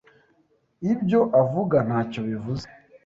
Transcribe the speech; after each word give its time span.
Ibyo 0.91 1.19
avuga 1.41 1.77
ntacyo 1.87 2.19
bivuze. 2.27 2.67